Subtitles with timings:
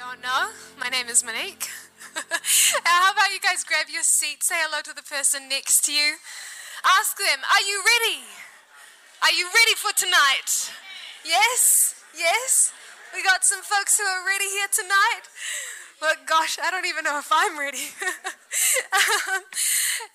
[0.00, 0.48] don't know,
[0.80, 1.68] my name is Monique.
[2.88, 6.16] How about you guys grab your seat, say hello to the person next to you,
[6.80, 8.24] ask them, Are you ready?
[9.20, 10.72] Are you ready for tonight?
[11.20, 12.00] Yes?
[12.16, 12.72] Yes?
[13.12, 15.28] We got some folks who are ready here tonight.
[16.00, 17.92] But gosh, I don't even know if I'm ready.
[18.96, 19.44] um,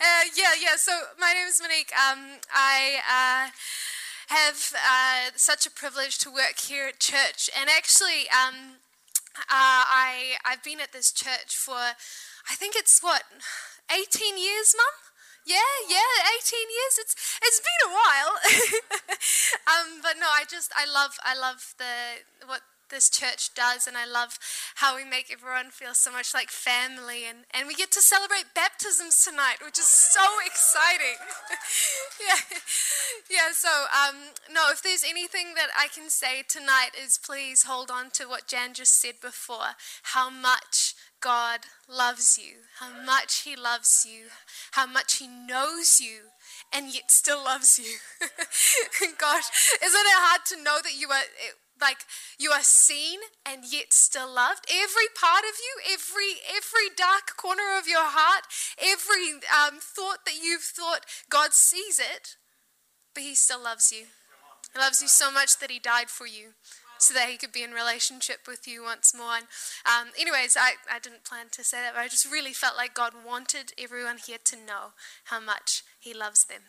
[0.01, 0.81] uh, yeah, yeah.
[0.81, 1.93] So my name is Monique.
[1.93, 3.53] Um, I uh,
[4.33, 8.81] have uh, such a privilege to work here at church, and actually, um,
[9.37, 13.23] uh, I I've been at this church for I think it's what
[13.91, 14.95] 18 years, Mum.
[15.45, 16.95] Yeah, yeah, 18 years.
[16.97, 18.33] It's it's been a while.
[19.69, 23.97] um, but no, I just I love I love the what this church does, and
[23.97, 24.37] I love
[24.75, 27.25] how we make everyone feel so much like family.
[27.27, 31.17] And, and we get to celebrate baptisms tonight, which is so exciting.
[32.27, 32.59] yeah,
[33.29, 33.51] yeah.
[33.53, 34.15] So, um,
[34.51, 38.47] no, if there's anything that I can say tonight, is please hold on to what
[38.47, 39.77] Jan just said before
[40.13, 44.27] how much God loves you, how much He loves you,
[44.71, 46.29] how much He knows you,
[46.73, 47.97] and yet still loves you.
[49.17, 49.49] Gosh,
[49.83, 51.23] isn't it hard to know that you are
[51.79, 52.05] like
[52.39, 54.65] you are seen and yet still loved.
[54.71, 58.45] Every part of you every every dark corner of your heart
[58.79, 62.37] every um, thought that you've thought god sees it
[63.13, 64.05] but he still loves you.
[64.73, 66.49] He loves you so much that he died for you
[66.97, 69.35] so that he could be in relationship with you once more.
[69.35, 69.47] And
[69.85, 72.93] um, anyways I, I didn't plan to say that but i just really felt like
[72.93, 74.93] god wanted everyone here to know
[75.25, 76.61] how much he loves them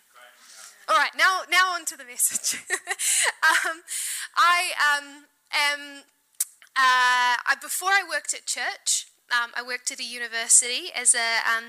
[0.88, 2.60] all right, now now on to the message.
[2.70, 3.82] um,
[4.36, 6.02] I um, am
[6.76, 9.06] uh, I, before I worked at church.
[9.32, 11.62] Um, I worked at a university as a, uh,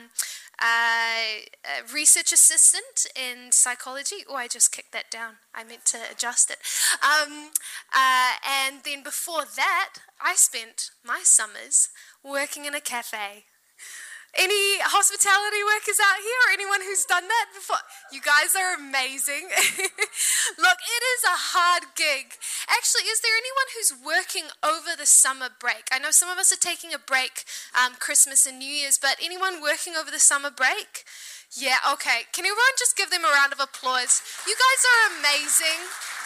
[0.61, 4.17] a, research assistant in psychology.
[4.29, 5.37] Oh, I just kicked that down.
[5.55, 6.57] I meant to adjust it.
[7.01, 7.49] Um,
[7.95, 11.89] uh, and then before that, I spent my summers
[12.23, 13.45] working in a cafe
[14.37, 17.81] any hospitality workers out here or anyone who's done that before?
[18.13, 19.49] You guys are amazing.
[20.61, 22.37] Look, it is a hard gig.
[22.69, 25.89] Actually, is there anyone who's working over the summer break?
[25.91, 29.17] I know some of us are taking a break, um, Christmas and New Year's, but
[29.17, 31.03] anyone working over the summer break?
[31.55, 32.29] Yeah, okay.
[32.31, 34.21] Can everyone just give them a round of applause?
[34.45, 35.79] You guys are amazing.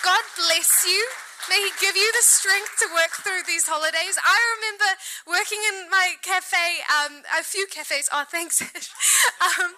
[0.04, 1.31] God bless you.
[1.50, 4.18] May He give you the strength to work through these holidays.
[4.22, 4.90] I remember
[5.28, 8.10] working in my cafe, um, a few cafes.
[8.12, 8.62] Oh, thanks.
[9.42, 9.74] um,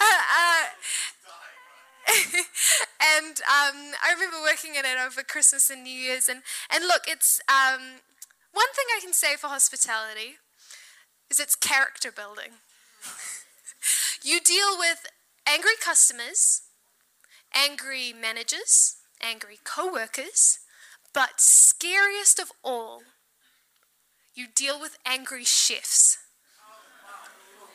[0.00, 0.64] uh, uh,
[3.16, 6.28] and um, I remember working in it over Christmas and New Year's.
[6.28, 8.00] And, and look, it's um,
[8.52, 10.36] one thing I can say for hospitality
[11.30, 12.60] is it's character building.
[14.22, 15.06] you deal with
[15.48, 16.62] angry customers,
[17.54, 20.58] angry managers, angry co-workers,
[21.14, 23.02] but scariest of all,
[24.34, 26.18] you deal with angry chefs.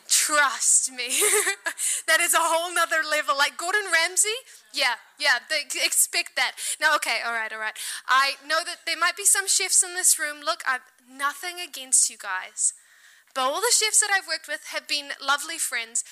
[0.09, 1.07] Trust me.
[2.07, 3.37] that is a whole nother level.
[3.37, 4.27] Like Gordon Ramsay,
[4.73, 6.53] yeah, yeah, they expect that.
[6.81, 7.77] Now, okay, all right, all right.
[8.07, 10.37] I know that there might be some chefs in this room.
[10.43, 12.73] Look, I've nothing against you guys.
[13.35, 16.03] But all the chefs that I've worked with have been lovely friends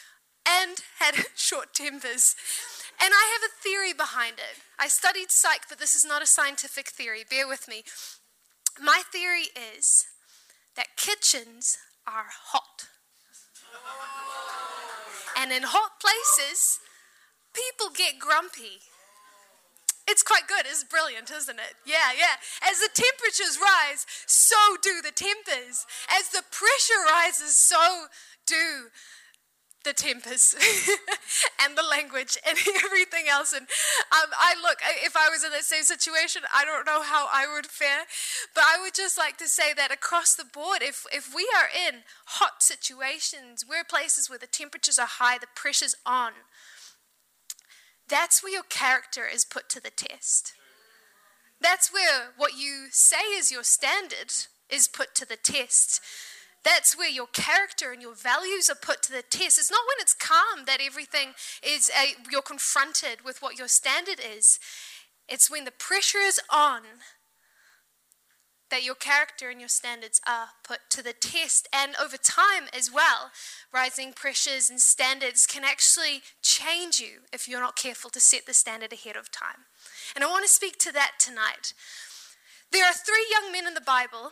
[0.47, 2.35] and had short tempers.
[3.02, 4.62] And I have a theory behind it.
[4.80, 7.24] I studied psych, but this is not a scientific theory.
[7.30, 7.84] Bear with me.
[8.81, 10.06] My theory is
[10.75, 11.78] that kitchens
[12.08, 12.88] are hot.
[15.38, 16.80] And in hot places,
[17.53, 18.81] people get grumpy.
[20.08, 20.66] It's quite good.
[20.66, 21.75] It's brilliant, isn't it?
[21.85, 22.40] Yeah, yeah.
[22.64, 25.85] As the temperatures rise, so do the tempers.
[26.09, 28.08] As the pressure rises, so
[28.47, 28.90] do
[29.87, 30.53] the tempers
[31.63, 33.53] and the language and everything else.
[33.53, 33.63] And
[34.11, 37.47] um, I look, if I was in the same situation, I don't know how I
[37.51, 38.03] would fare.
[38.53, 41.69] But I would just like to say that across the board, if, if we are
[41.71, 46.33] in hot situations, we're places where the temperatures are high, the pressure's on,
[48.09, 50.53] that's where your character is put to the test.
[51.59, 54.31] That's where what you say is your standard
[54.69, 56.01] is put to the test.
[56.63, 59.58] That's where your character and your values are put to the test.
[59.58, 61.29] It's not when it's calm that everything
[61.64, 64.59] is, a, you're confronted with what your standard is.
[65.29, 66.81] It's when the pressure is on
[68.70, 71.67] that your character and your standards are put to the test.
[71.72, 73.31] And over time as well,
[73.73, 78.53] rising pressures and standards can actually change you if you're not careful to set the
[78.53, 79.66] standard ahead of time.
[80.16, 81.73] And I want to speak to that tonight.
[82.72, 84.31] There are three young men in the Bible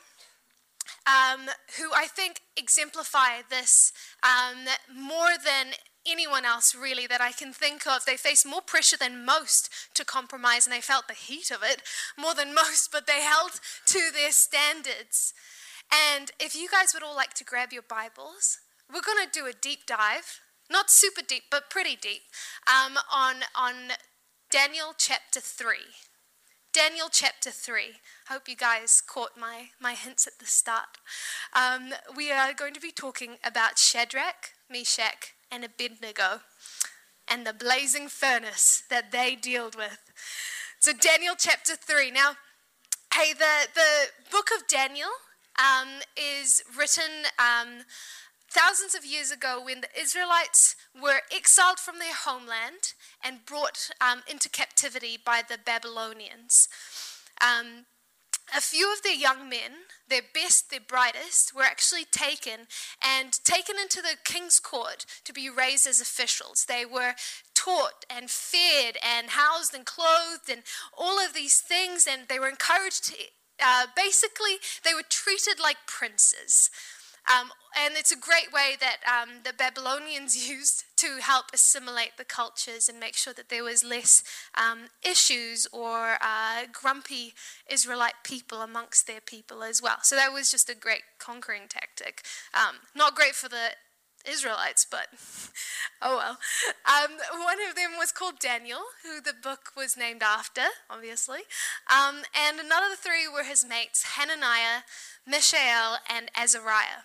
[1.06, 3.92] um, who I think exemplify this
[4.24, 5.74] um, more than
[6.08, 8.06] anyone else really that I can think of.
[8.06, 11.82] They faced more pressure than most to compromise and they felt the heat of it
[12.18, 15.34] more than most, but they held to their standards.
[16.18, 18.60] And if you guys would all like to grab your Bibles,
[18.92, 22.22] we're going to do a deep dive, not super deep, but pretty deep,
[22.68, 23.94] um, on, on
[24.52, 25.76] Daniel chapter 3.
[26.75, 28.01] Daniel chapter 3.
[28.30, 30.98] I hope you guys caught my, my hints at the start.
[31.54, 36.42] Um, we are going to be talking about Shadrach, Meshach, and Abednego
[37.30, 40.00] and the blazing furnace that they dealt with.
[40.81, 42.12] So, Daniel chapter 3.
[42.12, 42.31] Now,
[43.13, 45.12] hey, the, the book of Daniel
[45.57, 47.86] um, is written um,
[48.56, 54.22] thousands of years ago when the Israelites were exiled from their homeland and brought um,
[54.31, 56.69] into captivity by the Babylonians.
[57.42, 57.86] Um,
[58.56, 62.68] a few of their young men, their best, their brightest, were actually taken
[63.04, 66.66] and taken into the king's court to be raised as officials.
[66.66, 67.16] They were
[67.56, 70.62] taught and fed and housed and clothed and
[70.98, 73.16] all of these things, and they were encouraged to.
[73.62, 76.69] Uh, basically, they were treated like princes.
[77.27, 82.24] Um, and it's a great way that um, the Babylonians used to help assimilate the
[82.24, 84.24] cultures and make sure that there was less
[84.56, 87.33] um, issues or uh, grumpy
[87.69, 89.98] Israelite people amongst their people as well.
[90.04, 92.24] So that was just a great conquering tactic.
[92.54, 93.72] Um, not great for the
[94.27, 95.07] Israelites, but
[96.01, 96.38] oh well.
[96.86, 101.42] Um, one of them was called Daniel, who the book was named after, obviously.
[101.92, 104.81] Um, and another three were his mates Hananiah,
[105.27, 107.04] Mishael, and Azariah.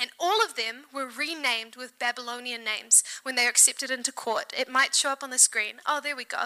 [0.00, 4.52] And all of them were renamed with Babylonian names when they were accepted into court.
[4.56, 5.76] It might show up on the screen.
[5.86, 6.44] Oh, there we go.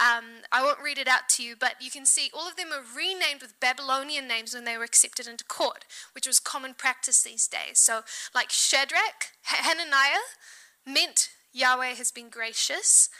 [0.00, 2.68] Um, I won't read it out to you, but you can see all of them
[2.70, 7.22] were renamed with Babylonian names when they were accepted into court, which was common practice
[7.22, 7.78] these days.
[7.78, 8.02] So,
[8.34, 10.24] like Shadrach, Hananiah
[10.86, 13.10] meant Yahweh has been gracious,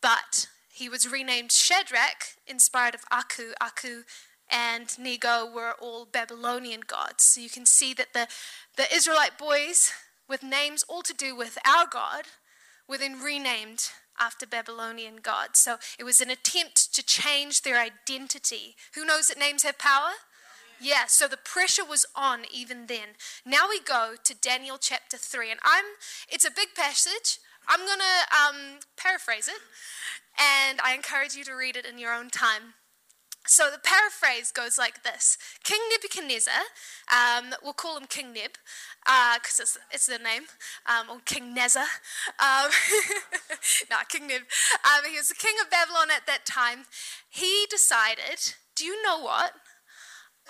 [0.00, 3.52] but he was renamed Shadrach, inspired of Aku.
[3.60, 4.04] Aku
[4.50, 7.24] and Nego were all Babylonian gods.
[7.24, 8.28] So you can see that the,
[8.76, 9.92] the Israelite boys,
[10.28, 12.24] with names all to do with our God,
[12.88, 15.60] were then renamed after Babylonian gods.
[15.60, 18.76] So it was an attempt to change their identity.
[18.94, 20.12] Who knows that names have power?
[20.80, 23.16] Yeah, so the pressure was on even then.
[23.44, 25.84] Now we go to Daniel chapter 3, and I'm
[26.28, 27.38] it's a big passage.
[27.68, 29.60] I'm going to um, paraphrase it,
[30.38, 32.74] and I encourage you to read it in your own time.
[33.46, 36.62] So the paraphrase goes like this King Nebuchadnezzar,
[37.10, 38.52] um, we'll call him King Neb,
[39.04, 40.42] because uh, it's, it's the name,
[40.86, 41.84] um, or King Nezza.
[42.38, 42.70] Um,
[43.90, 44.42] no, King Neb.
[44.84, 46.84] Um, he was the king of Babylon at that time.
[47.28, 49.52] He decided, do you know what?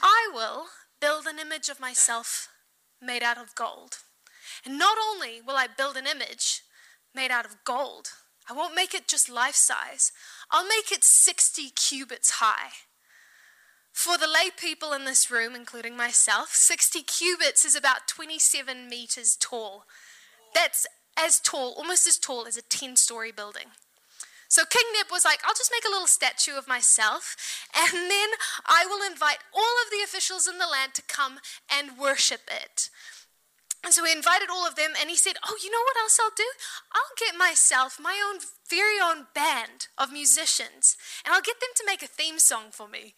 [0.02, 0.66] I will
[1.00, 2.48] build an image of myself
[3.00, 3.98] made out of gold.
[4.64, 6.62] And not only will I build an image
[7.14, 8.08] made out of gold,
[8.50, 10.10] I won't make it just life size.
[10.50, 12.70] I'll make it 60 cubits high.
[13.92, 19.36] For the lay people in this room, including myself, 60 cubits is about 27 meters
[19.38, 19.84] tall.
[20.54, 20.86] That's
[21.16, 23.66] as tall, almost as tall as a 10 story building.
[24.48, 27.36] So King Neb was like, I'll just make a little statue of myself,
[27.76, 28.30] and then
[28.66, 31.38] I will invite all of the officials in the land to come
[31.72, 32.90] and worship it.
[33.82, 36.18] And so he invited all of them, and he said, Oh, you know what else
[36.20, 36.50] I'll do?
[36.92, 41.86] I'll get myself my own very own band of musicians, and I'll get them to
[41.86, 43.14] make a theme song for me.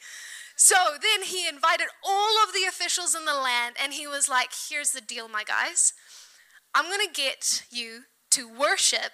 [0.54, 4.50] So then he invited all of the officials in the land, and he was like,
[4.68, 5.94] Here's the deal, my guys.
[6.74, 9.12] I'm going to get you to worship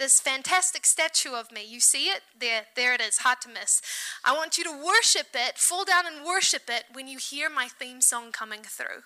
[0.00, 1.64] this fantastic statue of me.
[1.64, 2.22] You see it?
[2.38, 3.80] There, there it is, hard to miss.
[4.24, 7.68] I want you to worship it, fall down and worship it when you hear my
[7.68, 9.04] theme song coming through.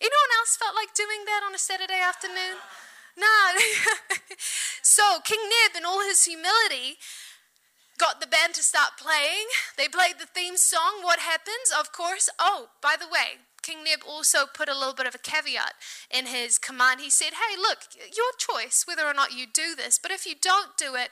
[0.00, 2.62] Anyone else felt like doing that on a Saturday afternoon?
[3.16, 3.58] No.
[4.82, 6.98] so King Neb, in all his humility,
[7.98, 9.50] got the band to start playing.
[9.76, 11.02] They played the theme song.
[11.02, 11.74] What happens?
[11.76, 15.18] Of course, oh, by the way, King Neb also put a little bit of a
[15.18, 15.74] caveat
[16.10, 17.00] in his command.
[17.00, 20.34] He said, Hey, look, your choice whether or not you do this, but if you
[20.40, 21.10] don't do it,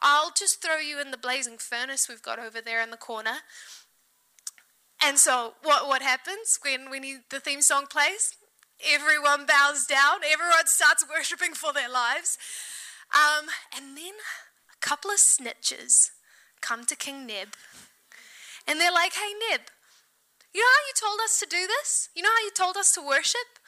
[0.00, 3.42] I'll just throw you in the blazing furnace we've got over there in the corner.
[5.02, 8.34] And so, what, what happens when, when he, the theme song plays?
[8.86, 12.38] Everyone bows down, everyone starts worshiping for their lives.
[13.12, 14.14] Um, and then
[14.72, 16.10] a couple of snitches
[16.60, 17.48] come to King Neb
[18.66, 19.62] and they're like, Hey, Neb,
[20.52, 22.10] you know how you told us to do this?
[22.14, 23.58] You know how you told us to worship?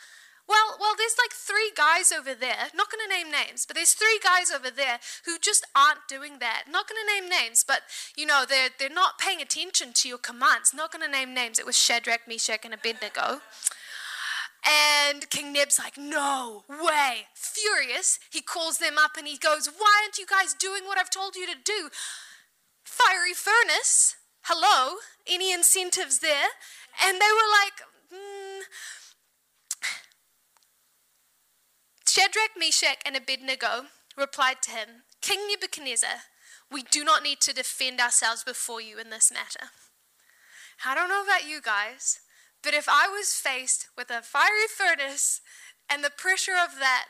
[0.50, 3.92] Well, well, there's like three guys over there, not going to name names, but there's
[3.92, 6.64] three guys over there who just aren't doing that.
[6.69, 7.83] Not going to name names, but
[8.16, 10.75] you know, they're, they're not paying attention to your commands.
[10.75, 11.61] Not going to name names.
[11.61, 13.42] It was Shadrach, Meshach, and Abednego.
[14.66, 17.28] And King Neb's like, no way.
[17.33, 21.11] Furious, he calls them up and he goes, Why aren't you guys doing what I've
[21.11, 21.90] told you to do?
[22.83, 24.97] Fiery furnace, hello,
[25.28, 26.49] any incentives there?
[27.07, 27.76] And they were like,
[28.12, 28.62] mm,
[32.20, 36.28] Shadrach, Meshach, and Abednego replied to him, King Nebuchadnezzar,
[36.70, 39.70] we do not need to defend ourselves before you in this matter.
[40.84, 42.20] I don't know about you guys,
[42.62, 45.40] but if I was faced with a fiery furnace
[45.88, 47.06] and the pressure of that,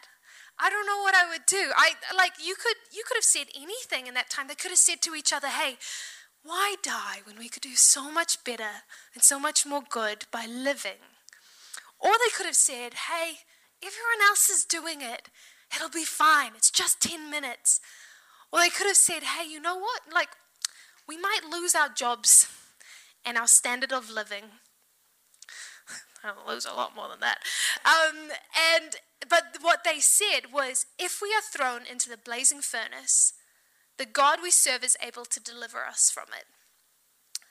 [0.61, 1.73] I don't know what I would do.
[1.75, 4.47] I like you could you could have said anything in that time.
[4.47, 5.79] They could have said to each other, "Hey,
[6.45, 10.47] why die when we could do so much better and so much more good by
[10.47, 11.01] living?"
[11.99, 13.41] Or they could have said, "Hey,
[13.83, 15.29] everyone else is doing it.
[15.75, 16.53] It'll be fine.
[16.57, 17.81] It's just 10 minutes."
[18.53, 20.03] Or they could have said, "Hey, you know what?
[20.13, 20.31] Like
[21.07, 22.49] we might lose our jobs
[23.25, 24.45] and our standard of living
[26.25, 27.39] I'll lose a lot more than that.
[27.85, 28.31] Um,
[28.79, 28.97] and
[29.29, 33.35] but what they said was, if we are thrown into the blazing furnace,
[33.99, 36.47] the God we serve is able to deliver us from it.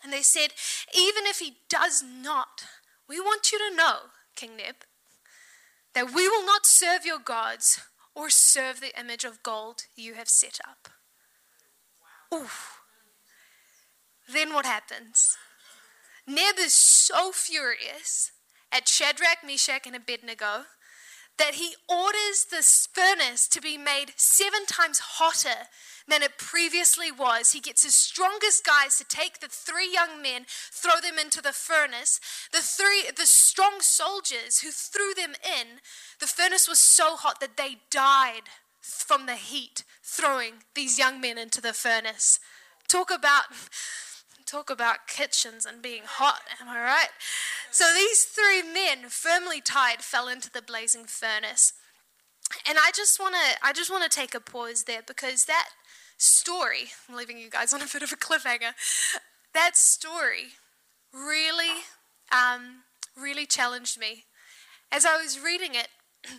[0.04, 0.54] And they said,
[0.98, 2.66] even if he does not,
[3.08, 3.98] we want you to know,
[4.36, 4.76] King Neb,
[5.94, 7.82] that we will not serve your gods
[8.16, 10.90] or serve the image of gold you have set up.
[12.34, 12.80] Oof.
[14.32, 15.38] Then what happens?
[16.28, 18.32] Neb is so furious
[18.72, 20.66] at Shadrach, Meshach, and Abednego
[21.40, 25.68] that he orders this furnace to be made seven times hotter
[26.08, 27.52] than it previously was.
[27.52, 31.54] He gets his strongest guys to take the three young men, throw them into the
[31.54, 32.20] furnace.
[32.52, 35.80] The three, the strong soldiers who threw them in,
[36.20, 38.50] the furnace was so hot that they died
[38.82, 42.40] from the heat throwing these young men into the furnace.
[42.88, 43.44] Talk about
[44.50, 47.10] talk about kitchens and being hot, am I right?
[47.72, 51.74] So these three men, firmly tied, fell into the blazing furnace.
[52.68, 55.70] And I just want to I just want to take a pause there because that
[56.18, 58.74] story, I'm leaving you guys on a bit of a cliffhanger.
[59.54, 60.54] That story
[61.14, 61.84] really
[62.32, 62.84] um,
[63.16, 64.26] really challenged me.
[64.92, 65.90] As I was reading it,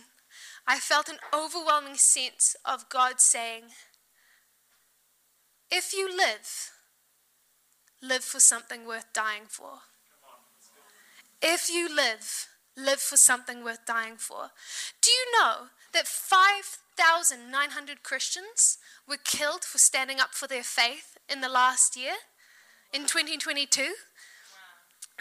[0.67, 3.63] I felt an overwhelming sense of God saying,
[5.69, 6.71] If you live,
[8.01, 9.81] live for something worth dying for.
[11.41, 14.51] If you live, live for something worth dying for.
[15.01, 18.77] Do you know that 5,900 Christians
[19.07, 22.13] were killed for standing up for their faith in the last year,
[22.93, 23.93] in 2022?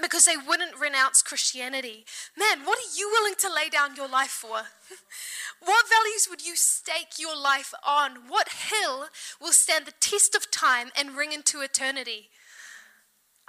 [0.00, 2.06] Because they wouldn't renounce Christianity.
[2.38, 4.62] Man, what are you willing to lay down your life for?
[5.64, 8.28] what values would you stake your life on?
[8.28, 9.06] What hill
[9.40, 12.30] will stand the test of time and ring into eternity?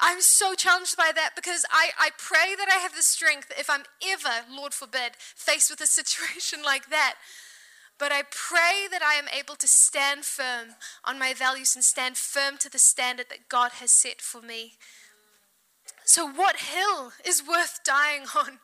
[0.01, 3.69] I'm so challenged by that because I, I pray that I have the strength if
[3.69, 7.15] I'm ever, Lord forbid, faced with a situation like that.
[7.99, 10.69] But I pray that I am able to stand firm
[11.05, 14.73] on my values and stand firm to the standard that God has set for me.
[16.03, 18.57] So, what hill is worth dying on?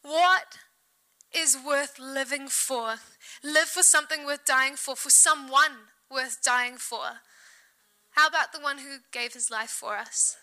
[0.00, 0.56] What
[1.36, 2.94] is worth living for?
[3.44, 7.20] Live for something worth dying for, for someone worth dying for.
[8.18, 10.36] How about the one who gave his life for us?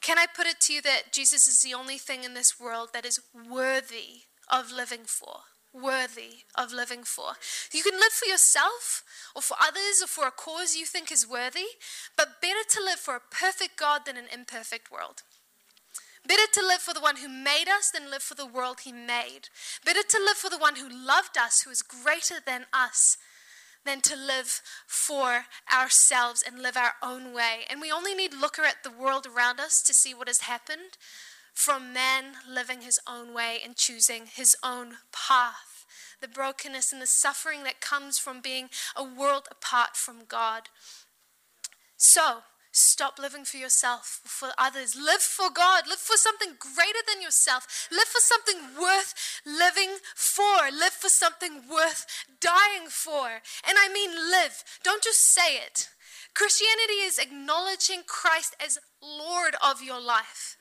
[0.00, 2.94] Can I put it to you that Jesus is the only thing in this world
[2.94, 5.40] that is worthy of living for?
[5.74, 7.32] Worthy of living for.
[7.74, 9.04] You can live for yourself
[9.36, 11.76] or for others or for a cause you think is worthy,
[12.16, 15.24] but better to live for a perfect God than an imperfect world.
[16.26, 18.92] Better to live for the one who made us than live for the world he
[18.92, 19.50] made.
[19.84, 23.18] Better to live for the one who loved us, who is greater than us,
[23.84, 27.60] than to live for ourselves and live our own way.
[27.68, 30.96] And we only need looker at the world around us to see what has happened
[31.52, 35.84] from man living his own way and choosing his own path.
[36.20, 40.68] The brokenness and the suffering that comes from being a world apart from God.
[41.96, 42.42] So,
[42.74, 44.96] Stop living for yourself, for others.
[44.96, 45.86] Live for God.
[45.86, 47.88] Live for something greater than yourself.
[47.92, 50.70] Live for something worth living for.
[50.72, 52.06] Live for something worth
[52.40, 53.28] dying for.
[53.68, 54.64] And I mean live.
[54.82, 55.90] Don't just say it.
[56.34, 60.56] Christianity is acknowledging Christ as Lord of your life.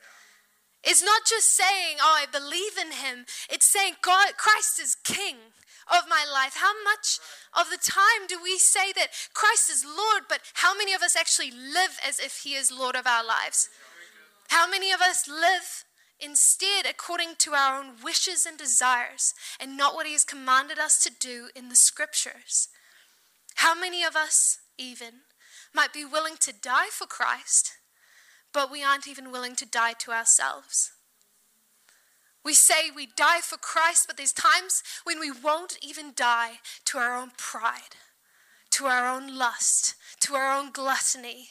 [0.84, 3.25] It's not just saying, oh, I believe in him.
[3.50, 5.38] It's saying God, Christ is king
[5.88, 6.56] of my life?
[6.56, 7.20] How much
[7.58, 11.16] of the time do we say that Christ is Lord, but how many of us
[11.16, 13.70] actually live as if He is Lord of our lives?
[14.50, 15.86] How many of us live
[16.20, 21.02] instead according to our own wishes and desires and not what He has commanded us
[21.04, 22.68] to do in the scriptures?
[23.56, 25.22] How many of us, even,
[25.74, 27.74] might be willing to die for Christ,
[28.54, 30.92] but we aren't even willing to die to ourselves?
[32.43, 36.98] We say we die for Christ, but there's times when we won't even die to
[36.98, 37.95] our own pride,
[38.71, 41.50] to our own lust, to our own gluttony,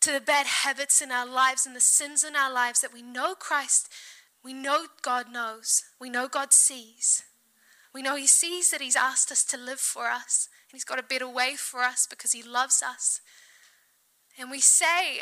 [0.00, 3.00] to the bad habits in our lives and the sins in our lives that we
[3.00, 3.90] know Christ,
[4.44, 7.22] we know God knows, we know God sees.
[7.94, 10.98] We know He sees that He's asked us to live for us, and He's got
[10.98, 13.20] a better way for us because He loves us.
[14.38, 15.20] And we say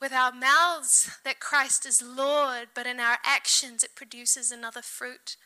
[0.00, 5.36] with our mouths that Christ is Lord, but in our actions it produces another fruit.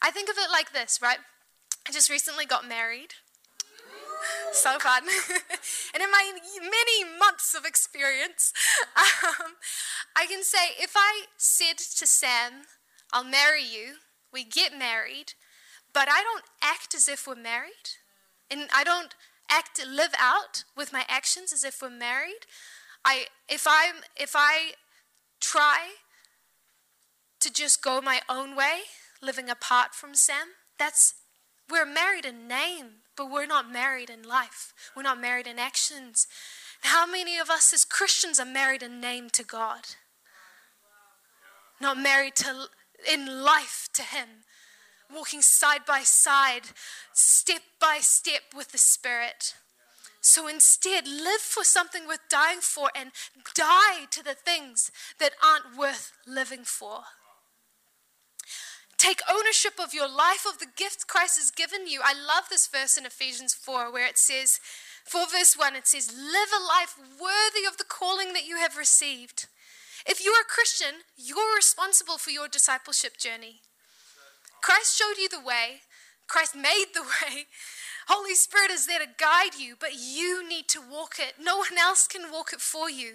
[0.00, 1.18] I think of it like this, right?
[1.86, 3.14] I just recently got married.
[4.52, 5.02] So fun.
[5.94, 8.52] and in my many months of experience,
[8.96, 9.52] um,
[10.16, 12.62] I can say if I said to Sam,
[13.12, 13.96] I'll marry you,
[14.32, 15.34] we get married,
[15.92, 17.98] but I don't act as if we're married,
[18.50, 19.14] and I don't
[19.50, 22.46] act live out with my actions as if we're married.
[23.04, 24.72] I if I'm if I
[25.40, 25.90] try
[27.40, 28.80] to just go my own way,
[29.22, 31.14] living apart from Sam, that's
[31.70, 34.72] we're married in name, but we're not married in life.
[34.96, 36.26] We're not married in actions.
[36.82, 39.96] How many of us as Christians are married in name to God?
[41.80, 42.66] Not married to
[43.10, 44.44] in life to him
[45.14, 46.62] walking side by side,
[47.12, 49.54] step by step with the Spirit.
[50.24, 53.10] So instead, live for something worth dying for and
[53.54, 54.90] die to the things
[55.20, 57.00] that aren't worth living for.
[58.96, 62.00] Take ownership of your life, of the gift Christ has given you.
[62.02, 64.60] I love this verse in Ephesians 4 where it says,
[65.04, 68.78] 4 verse 1, it says, Live a life worthy of the calling that you have
[68.78, 69.46] received.
[70.06, 73.60] If you're a Christian, you're responsible for your discipleship journey.
[74.62, 75.82] Christ showed you the way,
[76.26, 77.44] Christ made the way.
[78.08, 81.34] Holy Spirit is there to guide you, but you need to walk it.
[81.40, 83.14] No one else can walk it for you.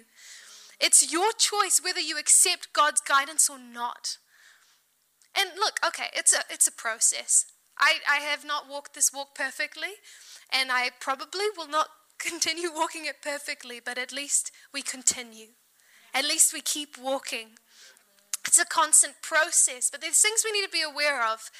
[0.80, 4.16] It's your choice whether you accept God's guidance or not.
[5.36, 7.46] And look, okay, it's a it's a process.
[7.78, 9.94] I, I have not walked this walk perfectly,
[10.52, 15.48] and I probably will not continue walking it perfectly, but at least we continue.
[16.12, 17.50] At least we keep walking.
[18.46, 21.50] It's a constant process, but there's things we need to be aware of.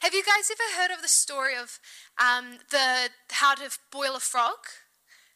[0.00, 1.78] Have you guys ever heard of the story of
[2.18, 4.58] um, the how to boil a frog?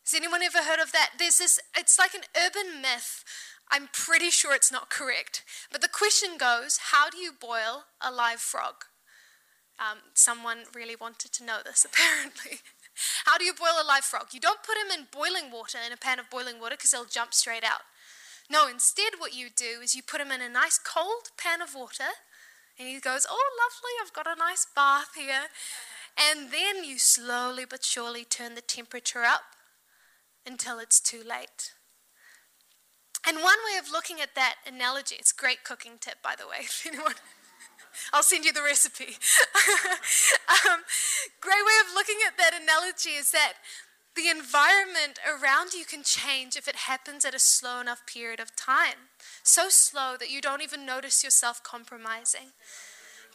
[0.04, 1.12] Has anyone ever heard of that?
[1.18, 1.60] There's this.
[1.76, 3.24] It's like an urban myth.
[3.70, 8.10] I'm pretty sure it's not correct, but the question goes: How do you boil a
[8.10, 8.84] live frog?
[9.78, 12.60] Um, someone really wanted to know this, apparently.
[13.24, 14.28] How do you boil a live frog?
[14.32, 17.04] You don't put him in boiling water, in a pan of boiling water, because he'll
[17.04, 17.82] jump straight out.
[18.50, 21.74] No, instead, what you do is you put him in a nice cold pan of
[21.74, 22.12] water,
[22.78, 25.48] and he goes, Oh, lovely, I've got a nice bath here.
[26.16, 29.42] And then you slowly but surely turn the temperature up
[30.46, 31.72] until it's too late.
[33.26, 36.46] And one way of looking at that analogy, it's a great cooking tip, by the
[36.46, 37.14] way, if anyone.
[38.12, 39.04] I'll send you the recipe.
[40.66, 40.82] um,
[41.40, 43.54] great way of looking at that analogy is that
[44.16, 48.54] the environment around you can change if it happens at a slow enough period of
[48.54, 49.10] time.
[49.42, 52.52] So slow that you don't even notice yourself compromising.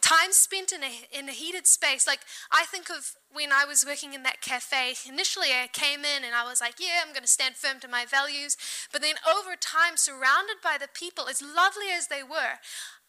[0.00, 2.06] Time spent in a, in a heated space.
[2.06, 4.94] Like, I think of when I was working in that cafe.
[5.06, 7.88] Initially, I came in and I was like, yeah, I'm going to stand firm to
[7.88, 8.56] my values.
[8.90, 12.60] But then over time, surrounded by the people, as lovely as they were,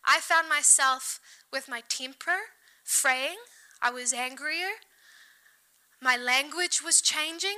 [0.05, 2.51] I found myself with my temper
[2.83, 3.37] fraying.
[3.81, 4.81] I was angrier.
[6.01, 7.57] My language was changing.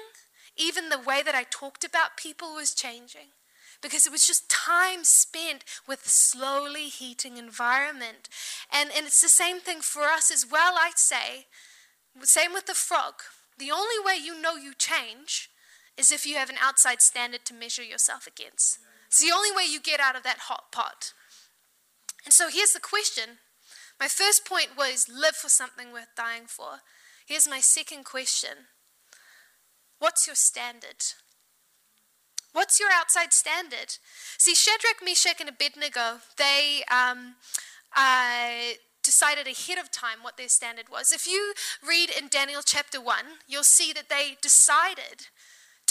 [0.56, 3.30] Even the way that I talked about people was changing
[3.84, 8.30] because it was just time spent with slowly heating environment.
[8.72, 11.48] And, and it's the same thing for us as well, I'd say.
[12.22, 13.16] Same with the frog.
[13.60, 15.50] The only way you know you change
[15.98, 18.80] is if you have an outside standard to measure yourself against.
[19.08, 21.14] It's the only way you get out of that hot pot.
[22.26, 23.38] And so here's the question.
[24.00, 26.80] My first point was live for something worth dying for.
[27.26, 28.68] Here's my second question
[30.00, 31.04] What's your standard?
[32.52, 33.98] What's your outside standard?
[34.38, 37.36] See, Shadrach, Meshach, and Abednego, they um,
[37.96, 41.12] uh, decided ahead of time what their standard was.
[41.12, 41.54] If you
[41.88, 43.16] read in Daniel chapter 1,
[43.48, 45.28] you'll see that they decided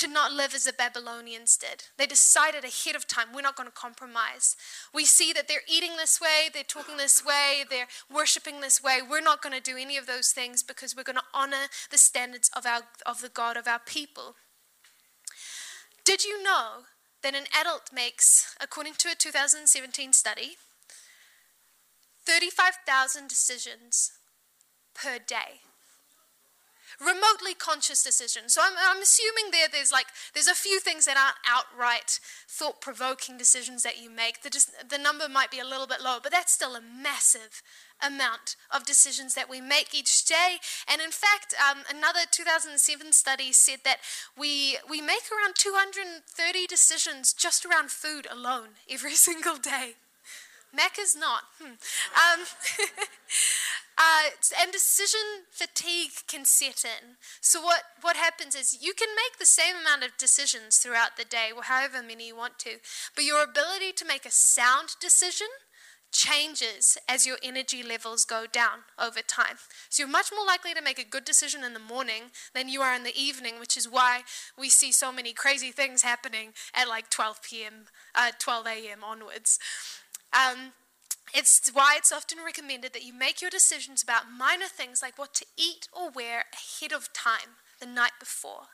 [0.03, 1.85] to not live as the Babylonians did.
[1.97, 4.57] They decided ahead of time, we're not going to compromise.
[4.93, 8.99] We see that they're eating this way, they're talking this way, they're worshiping this way.
[9.09, 11.99] We're not going to do any of those things because we're going to honor the
[11.99, 14.35] standards of, our, of the God of our people.
[16.05, 16.83] Did you know
[17.23, 20.57] that an adult makes, according to a 2017 study,
[22.27, 24.11] 35,000 decisions
[24.95, 25.61] per day?
[27.01, 28.55] Remotely conscious decisions.
[28.55, 33.39] So I'm, I'm assuming there there's like there's a few things that aren't outright thought-provoking
[33.39, 34.43] decisions that you make.
[34.43, 37.63] The, the number might be a little bit lower, but that's still a massive
[38.05, 40.57] amount of decisions that we make each day.
[40.89, 43.99] And in fact, um, another 2007 study said that
[44.37, 49.95] we we make around 230 decisions just around food alone every single day.
[50.75, 51.43] Mac is not.
[51.61, 51.75] Hmm.
[51.75, 52.47] Um,
[53.99, 54.31] uh,
[54.61, 57.17] and decision fatigue can set in.
[57.41, 61.25] So what, what happens is you can make the same amount of decisions throughout the
[61.25, 62.77] day, however many you want to,
[63.15, 65.49] but your ability to make a sound decision
[66.13, 69.57] changes as your energy levels go down over time.
[69.89, 72.83] So you're much more likely to make a good decision in the morning than you
[72.83, 74.23] are in the evening, which is why
[74.59, 77.73] we see so many crazy things happening at like 12 p.m.,
[78.15, 79.03] uh, 12 a.m.
[79.03, 79.59] onwards.
[80.33, 80.73] Um,
[81.35, 85.35] it's why it's often recommended that you make your decisions about minor things like what
[85.35, 88.69] to eat or wear ahead of time the night before.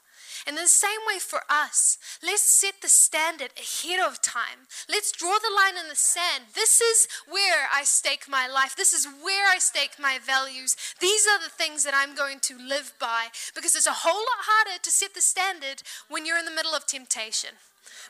[0.46, 4.66] And in the same way for us, let's set the standard ahead of time.
[4.88, 6.44] Let's draw the line in the sand.
[6.54, 8.74] This is where I stake my life.
[8.76, 10.76] This is where I stake my values.
[11.00, 14.42] These are the things that I'm going to live by because it's a whole lot
[14.42, 17.50] harder to set the standard when you're in the middle of temptation,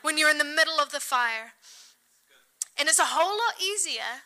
[0.01, 1.53] when you're in the middle of the fire.
[2.79, 4.23] And it's a whole lot easier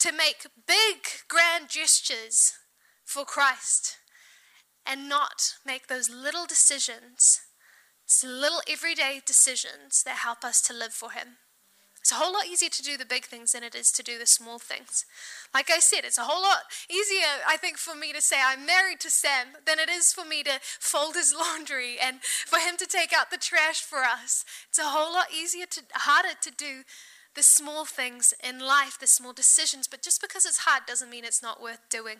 [0.00, 2.52] to make big, grand gestures
[3.04, 3.96] for Christ
[4.84, 7.40] and not make those little decisions,
[8.06, 11.38] those little everyday decisions that help us to live for Him.
[12.04, 14.18] It's a whole lot easier to do the big things than it is to do
[14.18, 15.06] the small things.
[15.54, 18.66] Like I said, it's a whole lot easier, I think, for me to say I'm
[18.66, 22.76] married to Sam than it is for me to fold his laundry and for him
[22.76, 24.44] to take out the trash for us.
[24.68, 26.82] It's a whole lot easier to harder to do
[27.34, 31.24] the small things in life, the small decisions, but just because it's hard doesn't mean
[31.24, 32.16] it's not worth doing.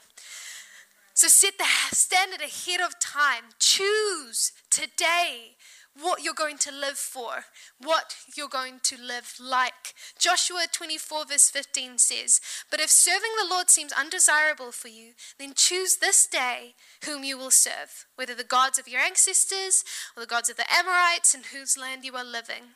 [1.14, 3.44] So set the standard ahead of time.
[3.60, 5.56] Choose today
[6.00, 7.44] what you're going to live for,
[7.78, 9.94] what you're going to live like.
[10.18, 15.52] Joshua 24, verse 15 says, But if serving the Lord seems undesirable for you, then
[15.54, 16.74] choose this day
[17.04, 19.84] whom you will serve, whether the gods of your ancestors
[20.16, 22.74] or the gods of the Amorites in whose land you are living.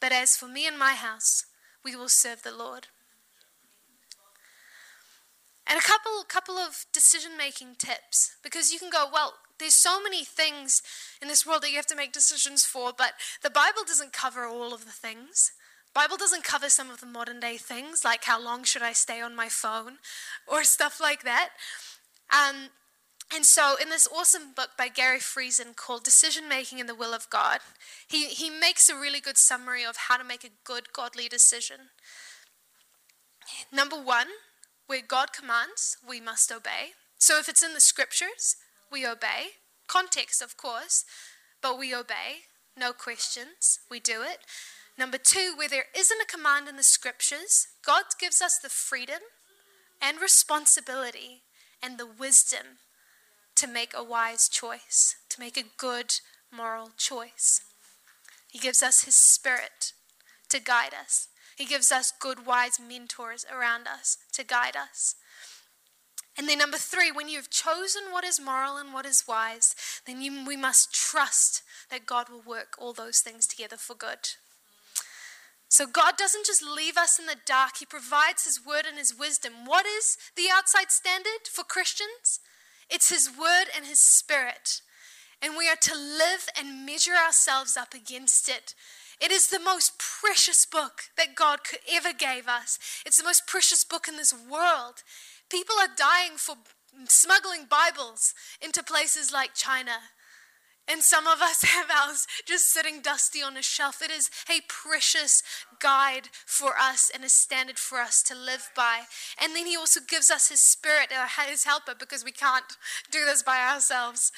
[0.00, 1.46] But as for me and my house,
[1.84, 2.88] we will serve the Lord.
[5.66, 10.02] And a couple couple of decision making tips because you can go, well, there's so
[10.02, 10.82] many things
[11.22, 14.44] in this world that you have to make decisions for, but the Bible doesn't cover
[14.44, 15.52] all of the things.
[15.94, 19.20] Bible doesn't cover some of the modern day things like how long should I stay
[19.20, 19.98] on my phone
[20.46, 21.50] or stuff like that.
[22.30, 22.70] Um,
[23.32, 27.14] and so, in this awesome book by Gary Friesen called Decision Making in the Will
[27.14, 27.60] of God,
[28.06, 31.90] he, he makes a really good summary of how to make a good godly decision.
[33.72, 34.28] Number one,
[34.86, 36.92] where God commands, we must obey.
[37.18, 38.56] So, if it's in the scriptures,
[38.92, 39.54] we obey.
[39.88, 41.04] Context, of course,
[41.62, 42.44] but we obey.
[42.76, 44.38] No questions, we do it.
[44.96, 49.20] Number two, where there isn't a command in the scriptures, God gives us the freedom
[50.00, 51.42] and responsibility
[51.82, 52.78] and the wisdom
[53.56, 56.14] to make a wise choice, to make a good
[56.52, 57.60] moral choice.
[58.50, 59.92] He gives us His Spirit
[60.48, 61.28] to guide us.
[61.56, 65.16] He gives us good, wise mentors around us to guide us.
[66.36, 70.20] And then, number three, when you've chosen what is moral and what is wise, then
[70.20, 74.30] you, we must trust that God will work all those things together for good.
[75.68, 79.16] So, God doesn't just leave us in the dark, He provides His word and His
[79.16, 79.64] wisdom.
[79.64, 82.40] What is the outside standard for Christians?
[82.90, 84.80] It's His Word and His Spirit.
[85.42, 88.74] And we are to live and measure ourselves up against it.
[89.20, 92.78] It is the most precious book that God could ever gave us.
[93.06, 95.02] It's the most precious book in this world.
[95.50, 96.56] People are dying for
[97.08, 99.98] smuggling Bibles into places like China
[100.88, 104.02] and some of us have ours just sitting dusty on a shelf.
[104.02, 105.42] It is a precious
[105.80, 109.02] guide for us and a standard for us to live by.
[109.40, 112.76] And then He also gives us His Spirit, uh, His helper, because we can't
[113.10, 114.32] do this by ourselves.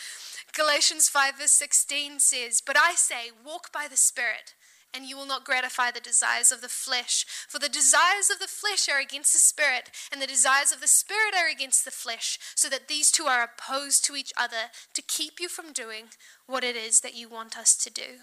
[0.57, 4.55] Galatians 5, verse 16 says, But I say, walk by the Spirit
[4.95, 7.27] and you will not gratify the desires of the flesh.
[7.49, 10.89] For the desires of the flesh are against the spirit, and the desires of the
[10.89, 15.03] spirit are against the flesh, so that these two are opposed to each other to
[15.03, 16.07] keep you from doing
[16.47, 18.21] what it is that you want us to do.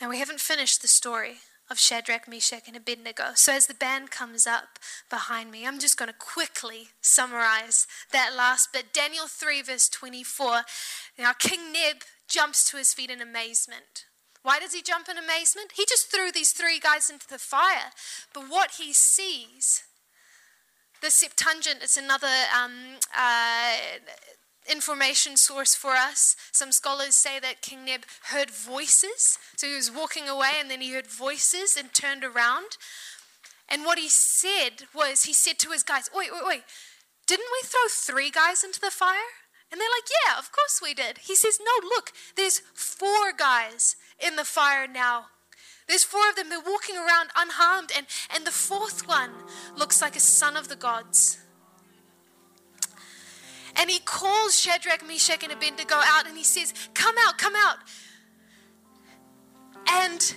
[0.00, 1.38] Now, we haven't finished the story
[1.70, 3.30] of Shadrach, Meshach, and Abednego.
[3.34, 4.78] So, as the band comes up
[5.08, 8.92] behind me, I'm just going to quickly summarize that last bit.
[8.92, 10.62] Daniel 3, verse 24.
[11.18, 14.06] Now, King Neb jumps to his feet in amazement.
[14.42, 15.72] Why does he jump in amazement?
[15.76, 17.92] He just threw these three guys into the fire.
[18.32, 19.84] But what he sees
[21.02, 23.76] the Septuagint is another um, uh,
[24.68, 26.36] information source for us.
[26.52, 29.38] Some scholars say that King Neb heard voices.
[29.56, 32.76] So he was walking away and then he heard voices and turned around.
[33.68, 36.62] And what he said was, he said to his guys, Wait, wait, wait,
[37.26, 39.30] didn't we throw three guys into the fire?
[39.70, 41.18] And they're like, Yeah, of course we did.
[41.18, 45.26] He says, No, look, there's four guys in the fire now.
[45.86, 46.48] There's four of them.
[46.48, 47.90] They're walking around unharmed.
[47.96, 49.30] And, and the fourth one
[49.76, 51.38] looks like a son of the gods.
[53.80, 57.78] And he calls Shadrach, Meshach, and Abednego out and he says, Come out, come out.
[59.88, 60.34] And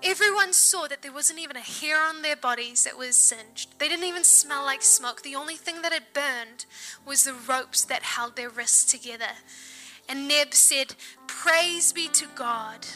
[0.00, 3.76] everyone saw that there wasn't even a hair on their bodies that was singed.
[3.80, 5.22] They didn't even smell like smoke.
[5.22, 6.66] The only thing that had burned
[7.04, 9.32] was the ropes that held their wrists together.
[10.08, 10.94] And Neb said,
[11.26, 12.86] Praise be to God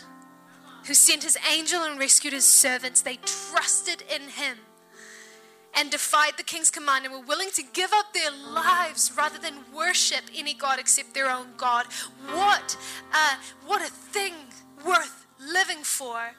[0.86, 3.02] who sent his angel and rescued his servants.
[3.02, 4.58] They trusted in him
[5.78, 9.54] and defied the king's command and were willing to give up their lives rather than
[9.74, 11.86] worship any god except their own God.
[12.32, 12.76] What,
[13.64, 14.34] what a thing
[14.84, 16.32] worth living for.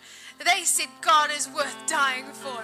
[0.44, 2.64] They said God is worth dying for.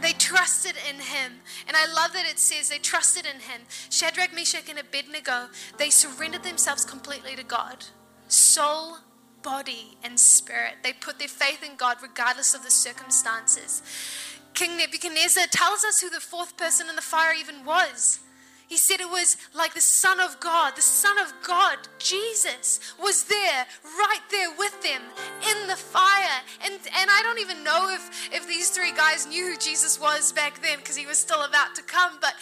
[0.00, 1.40] They trusted in him.
[1.68, 3.62] And I love that it says they trusted in him.
[3.88, 5.46] Shadrach, Meshach, and Abednego,
[5.78, 7.84] they surrendered themselves completely to God.
[8.26, 8.98] Soul,
[9.42, 10.74] body, and spirit.
[10.82, 13.82] They put their faith in God regardless of the circumstances.
[14.54, 18.20] King Nebuchadnezzar tells us who the fourth person in the fire even was.
[18.72, 20.76] He said it was like the Son of God.
[20.76, 25.02] The Son of God, Jesus, was there, right there with them
[25.50, 26.40] in the fire.
[26.64, 30.32] And, and I don't even know if, if these three guys knew who Jesus was
[30.32, 32.16] back then because he was still about to come.
[32.22, 32.32] But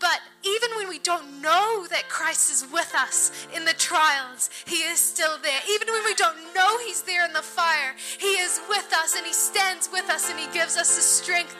[0.00, 4.82] but even when we don't know that Christ is with us in the trials, He
[4.82, 5.60] is still there.
[5.70, 9.26] Even when we don't know He's there in the fire, He is with us and
[9.26, 11.56] He stands with us and He gives us the strength.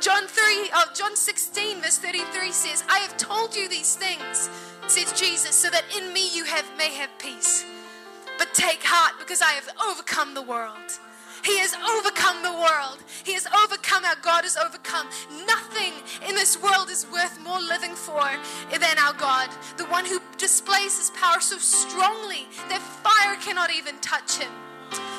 [0.00, 4.48] John 3, uh, John 16, verse 33 says, I have told you these things,
[4.86, 7.64] says Jesus, so that in me you have may have peace.
[8.38, 10.98] But take heart because I have overcome the world.
[11.46, 12.98] He has overcome the world.
[13.22, 14.04] He has overcome.
[14.04, 15.06] Our God has overcome.
[15.46, 15.94] Nothing
[16.28, 18.26] in this world is worth more living for
[18.72, 19.48] than our God.
[19.76, 24.50] The one who displays his power so strongly that fire cannot even touch him.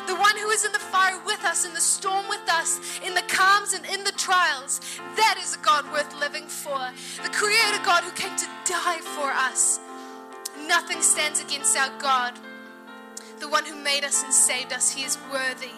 [0.05, 3.13] The one who is in the fire with us, in the storm with us, in
[3.13, 4.81] the calms and in the trials.
[5.15, 6.79] That is a God worth living for.
[7.23, 9.79] The Creator God who came to die for us.
[10.67, 12.33] Nothing stands against our God.
[13.39, 15.76] The one who made us and saved us, He is worthy.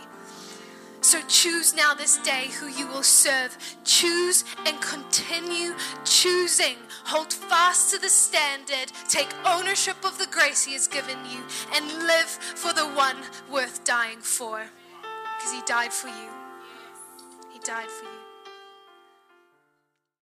[1.02, 3.58] So choose now this day who you will serve.
[3.84, 6.76] Choose and continue choosing.
[7.06, 8.92] Hold fast to the standard.
[9.08, 11.42] Take ownership of the grace He has given you
[11.74, 13.18] and live for the one
[13.50, 14.66] worth dying for.
[15.38, 16.30] Because He died for you.
[17.52, 18.19] He died for you.